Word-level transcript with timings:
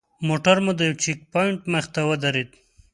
موټر 0.27 0.57
مو 0.65 0.71
د 0.75 0.81
یوه 0.89 0.99
چیک 1.03 1.19
پواینټ 1.31 1.61
مخې 1.71 1.89
ته 1.93 2.01
ودرېد. 2.09 2.49